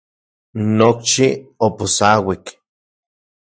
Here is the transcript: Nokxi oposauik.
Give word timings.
Nokxi 0.77 1.27
oposauik. 1.65 2.45